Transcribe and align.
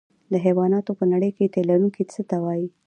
د 0.31 0.33
حیواناتو 0.45 0.91
په 0.99 1.05
نړۍ 1.11 1.31
کې 1.37 1.51
تی 1.53 1.61
لرونکي 1.69 2.03
څه 2.13 2.21
ته 2.29 2.37
وایي 2.43 2.67